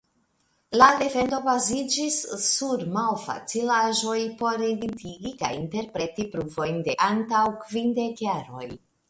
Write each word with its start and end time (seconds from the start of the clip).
La 0.81 0.85
defendo 1.01 1.39
baziĝis 1.47 2.17
sur 2.45 2.85
malfacilaĵoj 2.95 4.17
por 4.41 4.65
identigi 4.69 5.35
kaj 5.43 5.53
interpreti 5.59 6.27
pruvojn 6.33 6.83
de 6.91 6.99
antaŭ 7.11 7.45
kvindek 7.69 8.27
jaroj. 8.29 8.67